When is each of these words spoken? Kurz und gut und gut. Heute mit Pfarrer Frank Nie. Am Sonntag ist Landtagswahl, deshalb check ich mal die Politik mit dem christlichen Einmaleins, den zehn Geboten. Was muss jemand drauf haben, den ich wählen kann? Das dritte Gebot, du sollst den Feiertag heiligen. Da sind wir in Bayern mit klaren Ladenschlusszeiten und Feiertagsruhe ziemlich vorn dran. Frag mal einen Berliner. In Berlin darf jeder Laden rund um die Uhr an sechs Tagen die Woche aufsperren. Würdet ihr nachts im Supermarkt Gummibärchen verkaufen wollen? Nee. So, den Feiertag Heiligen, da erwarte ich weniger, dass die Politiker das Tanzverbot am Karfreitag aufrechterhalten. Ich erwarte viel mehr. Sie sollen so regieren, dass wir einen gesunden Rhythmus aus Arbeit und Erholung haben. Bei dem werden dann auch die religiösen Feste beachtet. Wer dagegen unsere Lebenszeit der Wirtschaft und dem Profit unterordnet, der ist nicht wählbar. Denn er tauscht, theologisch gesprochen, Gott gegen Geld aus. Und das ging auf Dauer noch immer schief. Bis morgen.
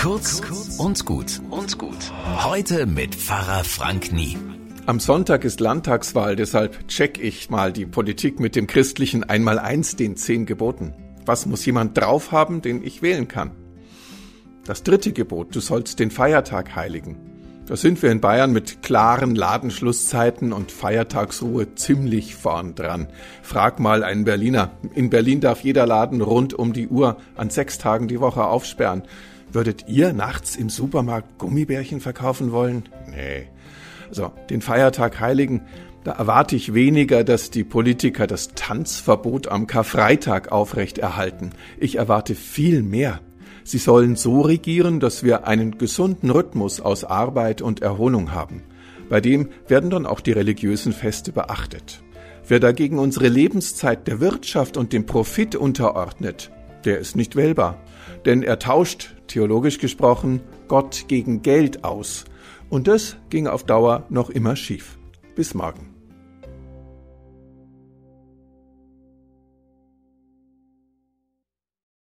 Kurz 0.00 0.40
und 0.78 1.04
gut 1.04 1.42
und 1.50 1.76
gut. 1.76 2.10
Heute 2.42 2.86
mit 2.86 3.14
Pfarrer 3.14 3.64
Frank 3.64 4.12
Nie. 4.12 4.38
Am 4.86 4.98
Sonntag 4.98 5.44
ist 5.44 5.60
Landtagswahl, 5.60 6.36
deshalb 6.36 6.88
check 6.88 7.22
ich 7.22 7.50
mal 7.50 7.70
die 7.70 7.84
Politik 7.84 8.40
mit 8.40 8.56
dem 8.56 8.66
christlichen 8.66 9.24
Einmaleins, 9.24 9.96
den 9.96 10.16
zehn 10.16 10.46
Geboten. 10.46 10.94
Was 11.26 11.44
muss 11.44 11.66
jemand 11.66 11.98
drauf 11.98 12.32
haben, 12.32 12.62
den 12.62 12.82
ich 12.82 13.02
wählen 13.02 13.28
kann? 13.28 13.50
Das 14.64 14.84
dritte 14.84 15.12
Gebot, 15.12 15.54
du 15.54 15.60
sollst 15.60 15.98
den 16.00 16.10
Feiertag 16.10 16.74
heiligen. 16.74 17.18
Da 17.66 17.76
sind 17.76 18.02
wir 18.02 18.10
in 18.10 18.22
Bayern 18.22 18.52
mit 18.52 18.82
klaren 18.82 19.34
Ladenschlusszeiten 19.34 20.54
und 20.54 20.72
Feiertagsruhe 20.72 21.74
ziemlich 21.74 22.34
vorn 22.36 22.74
dran. 22.74 23.08
Frag 23.42 23.78
mal 23.78 24.02
einen 24.02 24.24
Berliner. 24.24 24.70
In 24.94 25.10
Berlin 25.10 25.42
darf 25.42 25.60
jeder 25.60 25.86
Laden 25.86 26.22
rund 26.22 26.54
um 26.54 26.72
die 26.72 26.88
Uhr 26.88 27.18
an 27.36 27.50
sechs 27.50 27.76
Tagen 27.76 28.08
die 28.08 28.18
Woche 28.18 28.44
aufsperren. 28.44 29.02
Würdet 29.52 29.86
ihr 29.88 30.12
nachts 30.12 30.56
im 30.56 30.68
Supermarkt 30.68 31.38
Gummibärchen 31.38 32.00
verkaufen 32.00 32.52
wollen? 32.52 32.88
Nee. 33.10 33.48
So, 34.10 34.32
den 34.48 34.60
Feiertag 34.60 35.20
Heiligen, 35.20 35.62
da 36.04 36.12
erwarte 36.12 36.56
ich 36.56 36.72
weniger, 36.72 37.24
dass 37.24 37.50
die 37.50 37.64
Politiker 37.64 38.26
das 38.26 38.50
Tanzverbot 38.54 39.48
am 39.48 39.66
Karfreitag 39.66 40.50
aufrechterhalten. 40.50 41.50
Ich 41.78 41.96
erwarte 41.96 42.34
viel 42.34 42.82
mehr. 42.82 43.20
Sie 43.64 43.78
sollen 43.78 44.16
so 44.16 44.40
regieren, 44.40 45.00
dass 45.00 45.22
wir 45.22 45.46
einen 45.46 45.78
gesunden 45.78 46.30
Rhythmus 46.30 46.80
aus 46.80 47.04
Arbeit 47.04 47.60
und 47.60 47.82
Erholung 47.82 48.32
haben. 48.32 48.62
Bei 49.08 49.20
dem 49.20 49.50
werden 49.68 49.90
dann 49.90 50.06
auch 50.06 50.20
die 50.20 50.32
religiösen 50.32 50.92
Feste 50.92 51.32
beachtet. 51.32 52.02
Wer 52.48 52.60
dagegen 52.60 52.98
unsere 52.98 53.28
Lebenszeit 53.28 54.06
der 54.08 54.20
Wirtschaft 54.20 54.76
und 54.76 54.92
dem 54.92 55.06
Profit 55.06 55.54
unterordnet, 55.54 56.50
der 56.84 56.98
ist 56.98 57.16
nicht 57.16 57.36
wählbar. 57.36 57.78
Denn 58.24 58.42
er 58.42 58.58
tauscht, 58.58 59.14
theologisch 59.26 59.78
gesprochen, 59.78 60.40
Gott 60.68 61.04
gegen 61.08 61.42
Geld 61.42 61.84
aus. 61.84 62.24
Und 62.68 62.88
das 62.88 63.16
ging 63.30 63.46
auf 63.46 63.64
Dauer 63.64 64.06
noch 64.08 64.30
immer 64.30 64.56
schief. 64.56 64.98
Bis 65.34 65.54
morgen. 65.54 65.99